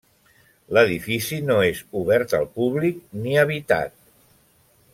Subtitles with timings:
[0.77, 3.95] L'edifici no és obert al públic ni habitat.